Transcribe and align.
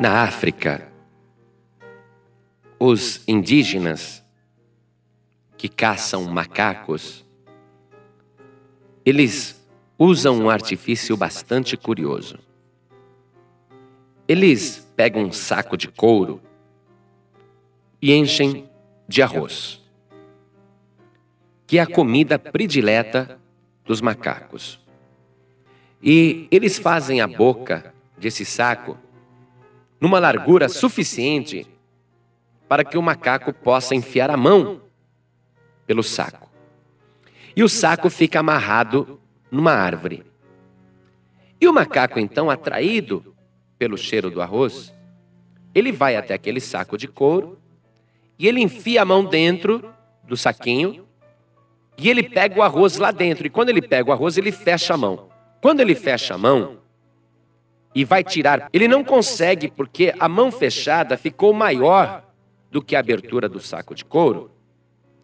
Na 0.00 0.22
África, 0.22 0.90
os 2.78 3.22
indígenas 3.28 4.24
que 5.58 5.68
caçam 5.68 6.24
macacos, 6.24 7.22
eles 9.04 9.62
usam 9.98 10.38
um 10.40 10.48
artifício 10.48 11.18
bastante 11.18 11.76
curioso. 11.76 12.38
Eles 14.26 14.90
pegam 14.96 15.24
um 15.24 15.32
saco 15.32 15.76
de 15.76 15.86
couro 15.86 16.40
e 18.00 18.14
enchem 18.14 18.70
de 19.06 19.20
arroz, 19.20 19.82
que 21.66 21.76
é 21.76 21.82
a 21.82 21.86
comida 21.86 22.38
predileta 22.38 23.38
dos 23.84 24.00
macacos. 24.00 24.80
E 26.02 26.48
eles 26.50 26.78
fazem 26.78 27.20
a 27.20 27.28
boca 27.28 27.92
desse 28.16 28.46
saco 28.46 28.96
numa 30.00 30.18
largura 30.18 30.68
suficiente 30.68 31.66
para 32.68 32.84
que 32.84 32.96
o 32.96 33.02
macaco 33.02 33.52
possa 33.52 33.94
enfiar 33.94 34.30
a 34.30 34.36
mão 34.36 34.80
pelo 35.86 36.02
saco. 36.02 36.48
E 37.54 37.62
o 37.62 37.68
saco 37.68 38.08
fica 38.08 38.40
amarrado 38.40 39.20
numa 39.50 39.72
árvore. 39.72 40.24
E 41.60 41.68
o 41.68 41.72
macaco, 41.72 42.18
então, 42.18 42.48
atraído 42.48 43.34
pelo 43.76 43.98
cheiro 43.98 44.30
do 44.30 44.40
arroz, 44.40 44.94
ele 45.74 45.92
vai 45.92 46.16
até 46.16 46.32
aquele 46.32 46.60
saco 46.60 46.96
de 46.96 47.06
couro 47.06 47.58
e 48.38 48.46
ele 48.46 48.60
enfia 48.60 49.02
a 49.02 49.04
mão 49.04 49.24
dentro 49.24 49.92
do 50.24 50.36
saquinho 50.36 51.06
e 51.98 52.08
ele 52.08 52.22
pega 52.22 52.58
o 52.58 52.62
arroz 52.62 52.96
lá 52.96 53.10
dentro. 53.10 53.46
E 53.46 53.50
quando 53.50 53.68
ele 53.68 53.82
pega 53.82 54.08
o 54.08 54.12
arroz, 54.12 54.38
ele 54.38 54.52
fecha 54.52 54.94
a 54.94 54.96
mão. 54.96 55.28
Quando 55.60 55.80
ele 55.80 55.94
fecha 55.94 56.34
a 56.34 56.38
mão 56.38 56.78
e 57.94 58.04
vai 58.04 58.22
tirar, 58.22 58.68
ele 58.72 58.86
não 58.86 59.02
consegue 59.02 59.68
porque 59.68 60.14
a 60.18 60.28
mão 60.28 60.52
fechada 60.52 61.16
ficou 61.16 61.52
maior 61.52 62.24
do 62.70 62.80
que 62.80 62.94
a 62.94 63.00
abertura 63.00 63.48
do 63.48 63.60
saco 63.60 63.94
de 63.94 64.04
couro. 64.04 64.50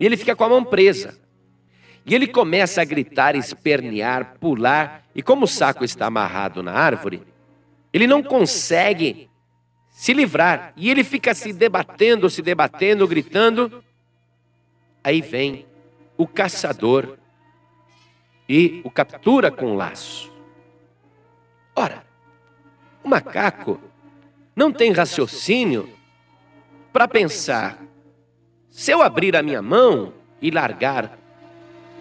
E 0.00 0.04
ele 0.04 0.16
fica 0.16 0.34
com 0.34 0.44
a 0.44 0.48
mão 0.48 0.64
presa. 0.64 1.16
E 2.04 2.14
ele 2.14 2.26
começa 2.26 2.82
a 2.82 2.84
gritar, 2.84 3.34
espernear, 3.34 4.36
pular. 4.40 5.04
E 5.14 5.22
como 5.22 5.44
o 5.44 5.48
saco 5.48 5.84
está 5.84 6.06
amarrado 6.06 6.62
na 6.62 6.72
árvore, 6.72 7.22
ele 7.92 8.06
não 8.06 8.22
consegue 8.22 9.28
se 9.90 10.12
livrar. 10.12 10.72
E 10.76 10.90
ele 10.90 11.02
fica 11.02 11.34
se 11.34 11.52
debatendo, 11.52 12.28
se 12.28 12.42
debatendo, 12.42 13.08
gritando. 13.08 13.82
Aí 15.02 15.20
vem 15.20 15.66
o 16.16 16.26
caçador 16.26 17.16
e 18.48 18.80
o 18.84 18.90
captura 18.90 19.50
com 19.50 19.66
um 19.66 19.76
laço. 19.76 20.32
Ora, 21.74 22.05
o 23.06 23.08
macaco 23.08 23.80
não 24.56 24.72
tem 24.72 24.90
raciocínio 24.90 25.88
para 26.92 27.06
pensar: 27.06 27.78
se 28.68 28.90
eu 28.90 29.00
abrir 29.00 29.36
a 29.36 29.44
minha 29.44 29.62
mão 29.62 30.12
e 30.42 30.50
largar 30.50 31.16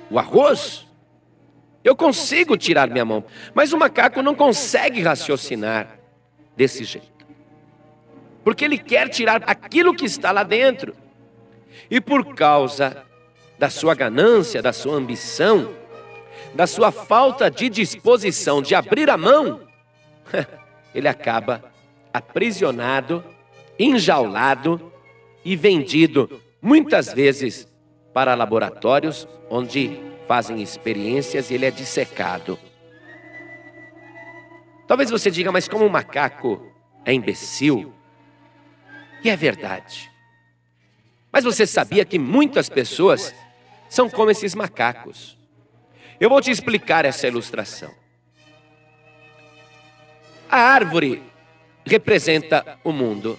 o 0.09 0.17
arroz, 0.17 0.87
eu 1.83 1.95
consigo 1.95 2.57
tirar 2.57 2.89
minha 2.89 3.05
mão. 3.05 3.23
Mas 3.53 3.71
o 3.71 3.77
macaco 3.77 4.23
não 4.23 4.33
consegue 4.33 4.99
raciocinar 5.03 5.99
desse 6.57 6.83
jeito. 6.83 7.13
Porque 8.43 8.65
ele 8.65 8.79
quer 8.79 9.09
tirar 9.09 9.43
aquilo 9.45 9.93
que 9.93 10.05
está 10.05 10.31
lá 10.31 10.41
dentro. 10.41 10.95
E 11.89 12.01
por 12.01 12.33
causa 12.33 13.05
da 13.59 13.69
sua 13.69 13.93
ganância, 13.93 14.59
da 14.59 14.73
sua 14.73 14.95
ambição, 14.95 15.71
da 16.55 16.65
sua 16.65 16.91
falta 16.91 17.51
de 17.51 17.69
disposição 17.69 18.59
de 18.59 18.73
abrir 18.73 19.09
a 19.09 19.17
mão, 19.17 19.61
ele 20.95 21.09
acaba 21.09 21.71
aprisionado, 22.13 23.21
enjaulado 23.77 24.91
e 25.43 25.53
vendido 25.55 26.41
muitas 26.61 27.13
vezes 27.13 27.67
para 28.13 28.33
laboratórios 28.33 29.27
onde 29.49 29.99
fazem 30.25 30.61
experiências 30.61 31.51
e 31.51 31.55
ele 31.55 31.65
é 31.65 31.71
dissecado. 31.71 32.57
Talvez 34.87 35.09
você 35.09 35.29
diga, 35.29 35.51
mas 35.51 35.67
como 35.67 35.83
um 35.83 35.89
macaco 35.89 36.65
é 37.03 37.13
imbecil? 37.13 37.93
E 39.21 39.29
é 39.29 39.35
verdade. 39.35 40.09
Mas 41.29 41.43
você 41.43 41.67
sabia 41.67 42.05
que 42.05 42.17
muitas 42.17 42.69
pessoas 42.69 43.35
são 43.89 44.09
como 44.09 44.31
esses 44.31 44.55
macacos. 44.55 45.37
Eu 46.19 46.29
vou 46.29 46.39
te 46.39 46.51
explicar 46.51 47.03
essa 47.03 47.27
ilustração. 47.27 48.04
A 50.49 50.57
árvore 50.57 51.23
representa 51.85 52.79
o 52.83 52.91
mundo. 52.91 53.37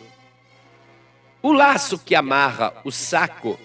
O 1.42 1.52
laço 1.52 1.98
que 1.98 2.14
amarra 2.14 2.74
o 2.84 2.90
saco 2.90 3.58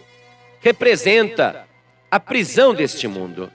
representa 0.59 1.67
a 2.09 2.19
prisão 2.19 2.73
deste 2.73 3.07
mundo. 3.07 3.51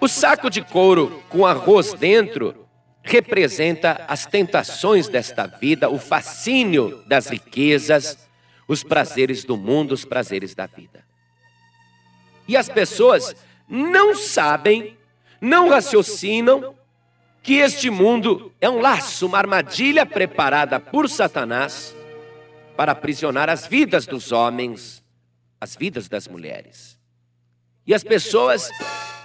O 0.00 0.08
saco 0.08 0.50
de 0.50 0.62
couro 0.62 1.22
com 1.28 1.46
arroz 1.46 1.94
dentro 1.94 2.66
representa 3.02 4.04
as 4.08 4.26
tentações 4.26 5.08
desta 5.08 5.46
vida, 5.46 5.88
o 5.88 5.98
fascínio 5.98 7.02
das 7.06 7.28
riquezas, 7.28 8.18
os 8.68 8.82
prazeres 8.82 9.44
do 9.44 9.56
mundo, 9.56 9.92
os 9.92 10.04
prazeres 10.04 10.54
da 10.54 10.66
vida. 10.66 11.04
E 12.46 12.56
as 12.56 12.68
pessoas 12.68 13.34
não 13.68 14.14
sabem, 14.14 14.96
não 15.40 15.68
raciocinam 15.68 16.74
que 17.42 17.54
este 17.54 17.90
mundo 17.90 18.52
é 18.60 18.70
um 18.70 18.80
laço, 18.80 19.26
uma 19.26 19.38
armadilha 19.38 20.06
preparada 20.06 20.78
por 20.78 21.08
Satanás 21.08 21.94
para 22.76 22.92
aprisionar 22.92 23.50
as 23.50 23.66
vidas 23.66 24.06
dos 24.06 24.30
homens, 24.30 25.02
as 25.60 25.74
vidas 25.74 26.08
das 26.08 26.28
mulheres. 26.28 26.98
E 27.84 27.92
as 27.92 28.04
pessoas 28.04 28.70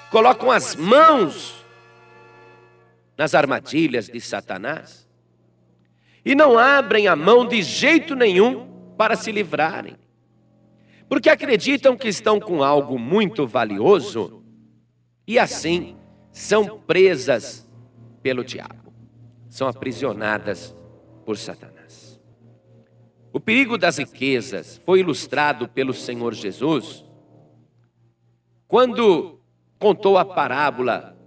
colocam 0.09 0.49
as 0.49 0.75
mãos 0.75 1.63
nas 3.15 3.35
armadilhas 3.35 4.07
de 4.07 4.19
Satanás 4.19 5.07
e 6.25 6.33
não 6.33 6.57
abrem 6.57 7.07
a 7.07 7.15
mão 7.15 7.47
de 7.47 7.61
jeito 7.61 8.15
nenhum 8.15 8.67
para 8.97 9.15
se 9.15 9.31
livrarem. 9.31 9.95
Porque 11.07 11.29
acreditam 11.29 11.95
que 11.95 12.07
estão 12.07 12.39
com 12.39 12.63
algo 12.63 12.97
muito 12.97 13.45
valioso 13.45 14.43
e 15.25 15.37
assim 15.37 15.95
são 16.31 16.79
presas 16.79 17.66
pelo 18.27 18.43
diabo, 18.43 18.93
são 19.47 19.69
aprisionadas 19.69 20.75
por 21.25 21.37
Satanás. 21.37 22.19
O 23.31 23.39
perigo 23.39 23.77
das 23.77 23.99
riquezas 23.99 24.81
foi 24.85 24.99
ilustrado 24.99 25.69
pelo 25.69 25.93
Senhor 25.93 26.33
Jesus 26.33 27.05
quando 28.67 29.39
contou 29.79 30.17
a 30.17 30.25
parábola 30.25 31.17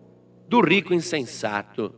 do 0.47 0.61
rico 0.61 0.93
insensato, 0.93 1.95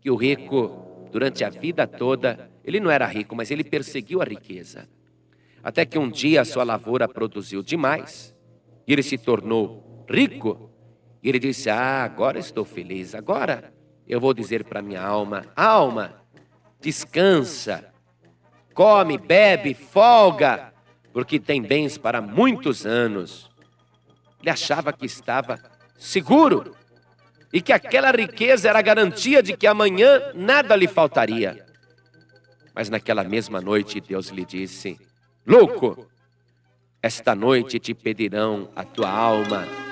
que 0.00 0.10
o 0.10 0.16
rico, 0.16 1.06
durante 1.12 1.44
a 1.44 1.48
vida 1.48 1.86
toda, 1.86 2.50
ele 2.64 2.80
não 2.80 2.90
era 2.90 3.06
rico, 3.06 3.36
mas 3.36 3.52
ele 3.52 3.62
perseguiu 3.62 4.20
a 4.20 4.24
riqueza. 4.24 4.88
Até 5.62 5.86
que 5.86 5.96
um 5.96 6.10
dia 6.10 6.40
a 6.40 6.44
sua 6.44 6.64
lavoura 6.64 7.06
produziu 7.06 7.62
demais 7.62 8.34
e 8.84 8.92
ele 8.92 9.04
se 9.04 9.16
tornou 9.16 10.04
rico. 10.10 10.69
E 11.22 11.28
ele 11.28 11.38
disse: 11.38 11.68
Ah, 11.68 12.04
agora 12.04 12.38
estou 12.38 12.64
feliz. 12.64 13.14
Agora 13.14 13.72
eu 14.06 14.20
vou 14.20 14.32
dizer 14.32 14.64
para 14.64 14.82
minha 14.82 15.02
alma: 15.02 15.46
Alma, 15.54 16.22
descansa, 16.80 17.92
come, 18.74 19.18
bebe, 19.18 19.74
folga, 19.74 20.72
porque 21.12 21.38
tem 21.38 21.62
bens 21.62 21.98
para 21.98 22.20
muitos 22.20 22.86
anos. 22.86 23.50
Ele 24.40 24.50
achava 24.50 24.92
que 24.92 25.04
estava 25.04 25.60
seguro 25.96 26.74
e 27.52 27.60
que 27.60 27.72
aquela 27.72 28.10
riqueza 28.10 28.68
era 28.68 28.78
a 28.78 28.82
garantia 28.82 29.42
de 29.42 29.56
que 29.56 29.66
amanhã 29.66 30.32
nada 30.34 30.74
lhe 30.74 30.88
faltaria. 30.88 31.66
Mas 32.74 32.88
naquela 32.88 33.24
mesma 33.24 33.60
noite 33.60 34.00
Deus 34.00 34.28
lhe 34.28 34.46
disse: 34.46 34.98
Louco, 35.46 36.08
esta 37.02 37.34
noite 37.34 37.78
te 37.78 37.92
pedirão 37.92 38.70
a 38.74 38.82
tua 38.82 39.10
alma 39.10 39.89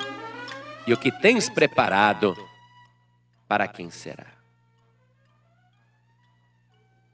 e 0.88 0.93
o 0.94 0.96
que 0.96 1.12
tens 1.12 1.50
preparado, 1.50 2.35
para 3.46 3.69
quem 3.69 3.90
será? 3.90 4.26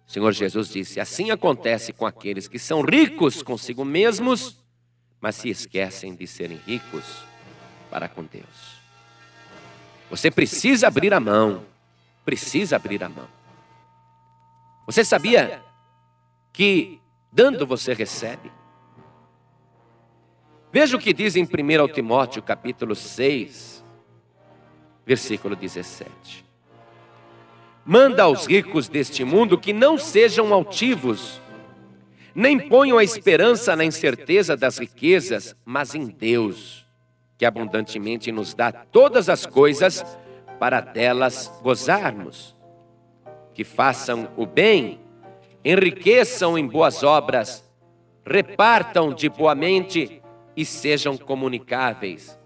O 0.06 0.10
Senhor 0.12 0.32
Jesus 0.32 0.68
disse: 0.68 1.00
Assim 1.00 1.32
acontece 1.32 1.92
com 1.92 2.06
aqueles 2.06 2.46
que 2.46 2.56
são 2.56 2.82
ricos 2.82 3.42
consigo 3.42 3.84
mesmos, 3.84 4.62
mas 5.20 5.34
se 5.34 5.48
esquecem 5.48 6.14
de 6.14 6.24
serem 6.24 6.56
ricos 6.58 7.24
para 7.90 8.08
com 8.08 8.22
Deus. 8.22 8.78
Você 10.08 10.30
precisa 10.30 10.86
abrir 10.86 11.12
a 11.12 11.18
mão, 11.18 11.64
precisa 12.24 12.76
abrir 12.76 13.02
a 13.02 13.08
mão. 13.08 13.28
Você 14.86 15.04
sabia 15.04 15.60
que 16.52 17.00
dando 17.32 17.66
você 17.66 17.92
recebe? 17.92 18.52
Veja 20.74 20.96
o 20.96 21.00
que 21.00 21.12
diz 21.12 21.36
em 21.36 21.44
1 21.44 21.86
Timóteo 21.92 22.42
capítulo 22.42 22.96
6, 22.96 23.84
versículo 25.06 25.54
17. 25.54 26.44
Manda 27.86 28.24
aos 28.24 28.44
ricos 28.48 28.88
deste 28.88 29.22
mundo 29.22 29.56
que 29.56 29.72
não 29.72 29.96
sejam 29.96 30.52
altivos, 30.52 31.40
nem 32.34 32.58
ponham 32.58 32.98
a 32.98 33.04
esperança 33.04 33.76
na 33.76 33.84
incerteza 33.84 34.56
das 34.56 34.76
riquezas, 34.78 35.54
mas 35.64 35.94
em 35.94 36.06
Deus, 36.06 36.84
que 37.38 37.46
abundantemente 37.46 38.32
nos 38.32 38.52
dá 38.52 38.72
todas 38.72 39.28
as 39.28 39.46
coisas 39.46 40.04
para 40.58 40.80
delas 40.80 41.52
gozarmos. 41.62 42.52
Que 43.54 43.62
façam 43.62 44.28
o 44.36 44.44
bem, 44.44 45.00
enriqueçam 45.64 46.58
em 46.58 46.66
boas 46.66 47.04
obras, 47.04 47.62
repartam 48.26 49.14
de 49.14 49.28
boa 49.28 49.54
mente 49.54 50.20
e 50.56 50.64
sejam 50.64 51.16
comunicáveis. 51.16 52.38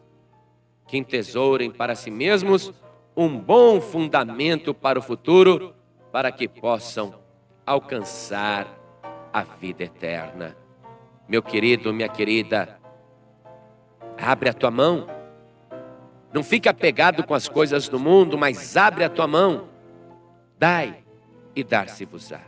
Que 0.86 0.96
entesourem 0.96 1.70
para 1.70 1.94
si 1.94 2.10
mesmos 2.10 2.72
um 3.16 3.38
bom 3.38 3.80
fundamento 3.80 4.72
para 4.72 4.98
o 4.98 5.02
futuro, 5.02 5.74
para 6.10 6.32
que 6.32 6.48
possam 6.48 7.14
alcançar 7.66 8.66
a 9.32 9.42
vida 9.42 9.84
eterna. 9.84 10.56
Meu 11.28 11.42
querido, 11.42 11.92
minha 11.92 12.08
querida, 12.08 12.80
abre 14.16 14.48
a 14.48 14.54
tua 14.54 14.70
mão. 14.70 15.06
Não 16.32 16.42
fica 16.42 16.70
apegado 16.70 17.22
com 17.24 17.34
as 17.34 17.48
coisas 17.48 17.88
do 17.88 17.98
mundo, 17.98 18.38
mas 18.38 18.76
abre 18.76 19.04
a 19.04 19.10
tua 19.10 19.26
mão. 19.26 19.68
Dai 20.58 21.04
e 21.54 21.62
dar-se-vos-á. 21.62 22.40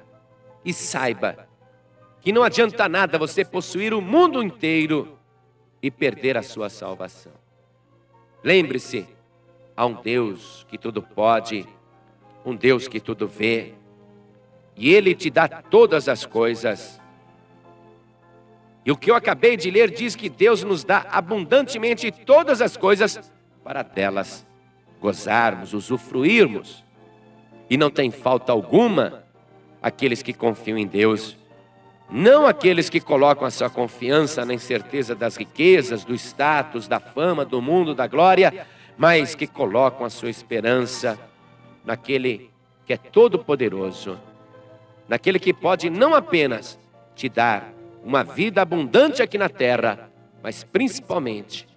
E 0.65 0.73
saiba 0.73 1.49
que 2.21 2.33
não 2.33 2.43
adianta 2.43 2.89
nada 2.89 3.19
você 3.19 3.45
possuir 3.45 3.93
o 3.93 4.01
mundo 4.01 4.43
inteiro 4.43 5.19
e 5.83 5.91
perder 5.91 6.37
a 6.37 6.43
sua 6.43 6.69
salvação. 6.69 7.33
Lembre-se, 8.43 9.07
Há 9.81 9.87
um 9.87 9.95
Deus 9.95 10.67
que 10.69 10.77
tudo 10.77 11.01
pode, 11.01 11.67
um 12.45 12.55
Deus 12.55 12.87
que 12.87 13.01
tudo 13.01 13.27
vê, 13.27 13.73
e 14.77 14.93
Ele 14.93 15.15
te 15.15 15.31
dá 15.31 15.49
todas 15.49 16.07
as 16.07 16.27
coisas. 16.27 17.01
E 18.85 18.93
o 18.93 18.97
que 18.97 19.11
eu 19.11 19.15
acabei 19.15 19.57
de 19.57 19.71
ler 19.71 19.91
diz 19.91 20.15
que 20.15 20.29
Deus 20.29 20.63
nos 20.63 20.85
dá 20.85 21.07
abundantemente 21.11 22.13
todas 22.13 22.61
as 22.61 22.77
coisas 22.77 23.33
para 23.65 23.83
delas 23.83 24.47
gozarmos, 25.01 25.73
usufruirmos. 25.73 26.85
E 27.71 27.79
não 27.79 27.91
tem 27.91 28.11
falta 28.11 28.53
alguma 28.53 29.25
aqueles 29.81 30.23
que 30.23 30.35
confiam 30.35 30.77
em 30.77 30.87
Deus, 30.87 31.39
não 32.13 32.45
aqueles 32.47 32.91
que 32.91 33.01
colocam 33.01 33.47
a 33.47 33.51
sua 33.51 33.71
confiança 33.71 34.45
na 34.45 34.53
incerteza 34.53 35.15
das 35.15 35.37
riquezas, 35.37 36.05
do 36.05 36.15
status, 36.15 36.89
da 36.89 36.99
fama, 36.99 37.45
do 37.45 37.63
mundo, 37.63 37.95
da 37.95 38.07
glória, 38.07 38.67
mas 38.99 39.35
que 39.35 39.47
colocam 39.47 40.05
a 40.05 40.11
sua 40.11 40.29
esperança 40.29 41.19
naquele 41.85 42.51
que 42.85 42.93
é 42.93 42.97
todo-poderoso, 42.97 44.19
naquele 45.09 45.39
que 45.39 45.55
pode 45.55 45.89
não 45.89 46.15
apenas 46.15 46.79
te 47.15 47.29
dar 47.29 47.73
uma 48.05 48.25
vida 48.25 48.61
abundante 48.61 49.23
aqui 49.23 49.39
na 49.39 49.49
terra, 49.49 50.11
mas 50.43 50.65
principalmente 50.65 51.69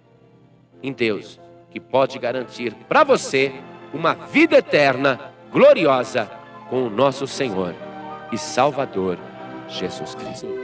em 0.82 0.92
Deus, 0.92 1.38
que 1.70 1.78
pode 1.78 2.18
garantir 2.18 2.74
para 2.88 3.04
você 3.04 3.52
uma 3.92 4.14
vida 4.14 4.56
eterna, 4.56 5.32
gloriosa, 5.52 6.28
com 6.68 6.86
o 6.86 6.90
nosso 6.90 7.26
Senhor 7.26 7.74
e 8.32 8.38
Salvador 8.38 9.18
Jesus 9.68 10.14
Cristo. 10.14 10.63